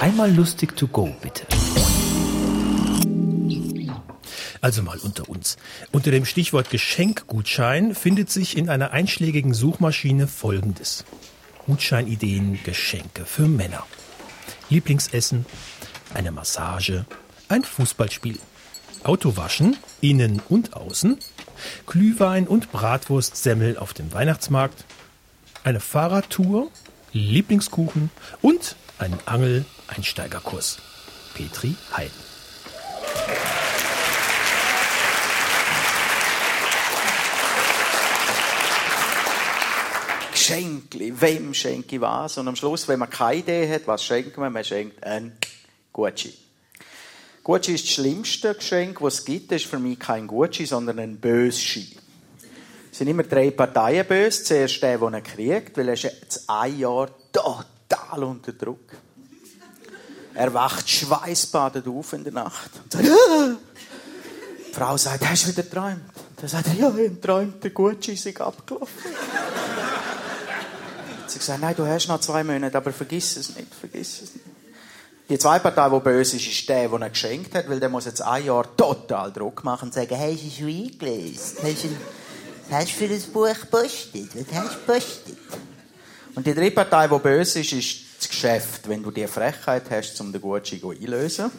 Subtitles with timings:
[0.00, 1.46] Einmal lustig to go, bitte.
[4.60, 5.56] Also mal unter uns.
[5.90, 11.04] Unter dem Stichwort Geschenkgutschein findet sich in einer einschlägigen Suchmaschine Folgendes.
[11.66, 13.86] Gutscheinideen, Geschenke für Männer.
[14.68, 15.46] Lieblingsessen,
[16.12, 17.06] eine Massage,
[17.48, 18.38] ein Fußballspiel,
[19.02, 21.18] Autowaschen, innen und außen,
[21.86, 24.84] Glühwein und Bratwurstsemmel auf dem Weihnachtsmarkt,
[25.64, 26.70] eine Fahrradtour,
[27.12, 28.10] Lieblingskuchen
[28.42, 29.14] und ein
[29.88, 30.78] Angel-Einsteigerkurs.
[31.34, 32.12] Petri Heiden.
[40.32, 42.38] Geschenkli, wem schenke ich was?
[42.38, 45.36] Und am Schluss, wenn man keine Idee hat, was schenkt man, man schenkt ein
[45.92, 46.34] Gucci.
[47.42, 49.50] Gucci ist das schlimmste Geschenk, das es gibt.
[49.50, 51.96] Das ist für mich kein Gucci, sondern ein Böschi.
[52.90, 54.42] Es sind immer drei Parteien böse.
[54.44, 59.05] Zuerst der, der ihn kriegt, weil er ist jetzt ein Jahr total unter Druck.
[60.36, 63.56] Er wacht schweißbadend auf in der Nacht und sagt, ah!
[64.68, 66.02] Die Frau sagt, hast du wieder geträumt?
[66.36, 68.94] Dann sagt er, ja, ich habe geträumt, der Gucci ist abgelaufen.
[71.26, 74.44] Sie gesagt, nein, du hast noch zwei Monate, aber vergiss es nicht, vergiss es nicht.
[75.30, 78.04] Die zweite Partei, die böse ist, ist der, der ihn geschenkt hat, weil der muss
[78.04, 81.58] jetzt ein Jahr total Druck machen und sagen, hey, hast du schon eingelesen?
[81.62, 81.88] Hast du,
[82.70, 84.28] hast du für das Buch gepostet?
[84.34, 85.38] Was hast du gepostet?
[86.34, 88.05] Und die dritte Partei, die böse ist, ist
[88.36, 88.86] Geschäft.
[88.86, 91.50] Wenn du die Frechheit hast, um den Gucci einlösen.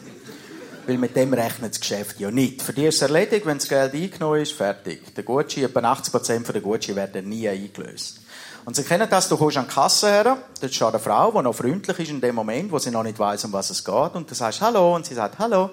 [0.86, 2.62] Weil mit dem rechnet das Geschäft ja nicht.
[2.62, 5.12] Für die ist es erledigt, wenn das Geld eingenommen ist, fertig.
[5.14, 8.20] Der Gucci, etwa 80% der Gucci werden nie eingelöst.
[8.64, 11.42] Und Sie kennen das, du kommst an die Kasse her, dort steht eine Frau, die
[11.42, 14.14] noch freundlich ist in dem Moment, wo sie noch nicht weiß, um was es geht,
[14.14, 15.70] und du sagst Hallo, und sie sagt Hallo.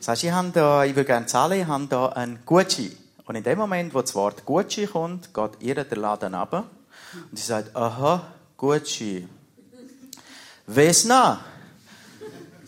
[0.00, 2.96] Sagst, ich, habe da, ich würde gerne zahlen, ich habe da einen Gucci.
[3.26, 6.64] Und in dem Moment, wo das Wort Gucci kommt, geht ihr der Laden runter,
[7.30, 8.22] und sie sagt, aha,
[8.56, 9.28] Gucci.
[10.66, 11.40] Wes na?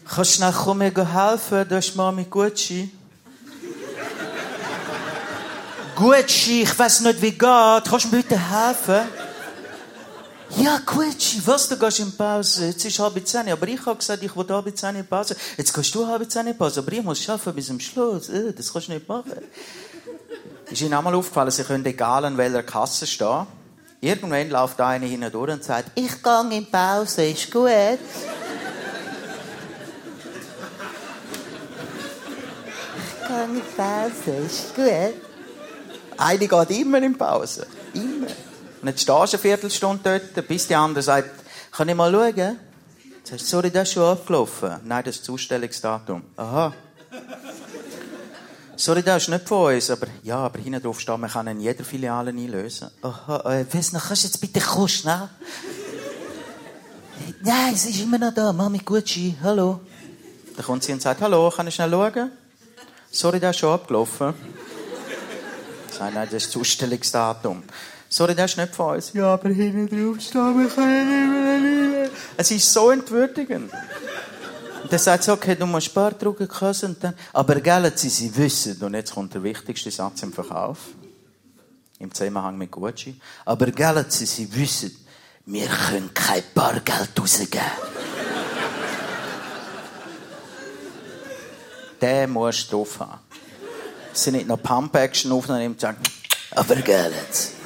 [0.05, 2.91] Kannst du schnell kommen, mir helfen, da ist Mami Gucci.
[5.97, 7.41] Gucci, ich weiß nicht, wie geht.
[7.41, 9.09] Kannst du mir bitte helfen?
[10.57, 12.67] Ja, Gucci, was, du gehst in Pause.
[12.67, 15.37] Jetzt ist halb zehn, aber ich habe gesagt, ich will halb zehn in Pause.
[15.57, 18.29] Jetzt gehst du halb zehn in Pause, aber ich muss schaffen bis zum Schluss.
[18.29, 19.43] Äh, das kannst du nicht machen.
[20.71, 23.47] Ist Ihnen einmal aufgefallen, Sie können egal an welcher Kasse stehen.
[24.01, 27.69] Irgendwann läuft einer hindurch und sagt, ich gehe in Pause, ist gut.
[33.05, 35.15] ich gehe in Pause, ist gut.
[36.17, 37.67] Eine geht immer in Pause.
[37.95, 38.29] Immer.
[38.81, 41.31] Und jetzt stehst du eine Viertelstunde dort, bis die andere sagt,
[41.73, 42.59] kann ich mal schauen?
[43.25, 44.77] Sagst du, sorry, das ist schon abgelaufen.
[44.85, 46.23] Nein, das ist das Zustellungsdatum.
[46.37, 46.73] Aha.
[48.81, 51.61] Sorry, das ist nicht von uns, aber ja, aber hinten drauf steht, man kann in
[51.61, 52.89] jeder Filiale einlösen.
[53.03, 55.29] Aha, äh, noch, kannst du jetzt bitte kommen, schnell?
[57.43, 58.53] Nein, sie ist immer noch da.
[58.53, 59.81] Mami Gucci, hallo.
[60.55, 62.31] Dann kommt sie und sagt, hallo, kann ich schnell schauen?
[63.11, 64.33] Sorry, das ist schon abgelaufen.
[65.99, 67.65] Nein, nein, das ist das Zustellungsdatum.
[68.09, 69.13] Sorry, das ist nicht von uns.
[69.13, 73.73] Ja, aber hinten drauf stehen, wir können nicht mehr Es ist so entwürdigend.
[74.91, 78.95] Dann sagt sie, okay, du musst Drucken küssen dann, aber gell, sie, sie wissen, und
[78.95, 80.79] jetzt kommt der wichtigste Satz im Verkauf,
[81.99, 84.97] im Zusammenhang mit Gucci, aber gell, sie, sie wissen,
[85.47, 87.61] wir können kein Bargeld rausgeben.
[92.01, 93.19] Den musst du drauf haben.
[94.13, 95.99] Sie nicht noch Pump-Action aufnehmen und sagen,
[96.53, 97.58] aber gell, jetzt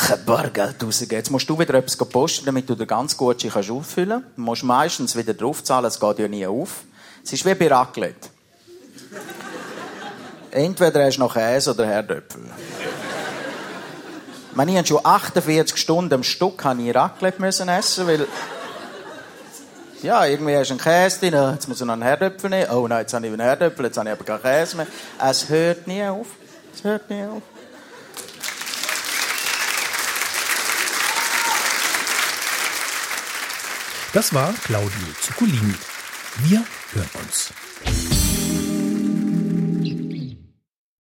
[0.00, 1.16] kein Bargeld rausgeben.
[1.16, 4.36] Jetzt musst du wieder etwas posten, damit du den ganz Gucci kannst auffüllen kannst.
[4.36, 6.84] Du musst meistens wieder draufzahlen, es geht ja nie auf.
[7.24, 8.28] Es ist wie bei Raclette.
[10.50, 12.42] Entweder hast du noch Käse oder Herdöpfel.
[14.52, 18.26] Meine, ich schon 48 Stunden am Stück ich Raclette müssen essen, weil
[20.02, 22.70] ja, irgendwie hast du einen Käse drin, jetzt muss ich noch einen Herdöpfel nehmen.
[22.70, 24.86] Oh nein, jetzt habe ich einen Herdöpfel, jetzt habe ich aber keinen Käse mehr.
[25.22, 26.26] Es hört nie auf.
[26.74, 27.42] Es hört nie auf.
[34.12, 34.90] Das war Claudio
[35.20, 35.74] Zuccolini.
[36.42, 38.19] Wir hören uns.